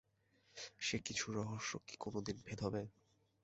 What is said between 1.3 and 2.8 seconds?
রহস্য কি কোনো দিন ভেদ